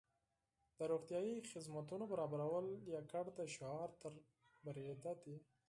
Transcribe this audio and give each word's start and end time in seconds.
د 0.77 0.79
روغتیايي 0.91 1.35
خدمتونو 1.51 2.03
برابرول 2.13 2.65
یوازې 2.87 3.31
د 3.37 3.39
شعار 3.55 3.89
تر 4.01 4.13
بریده 4.63 5.11
دي. 5.23 5.35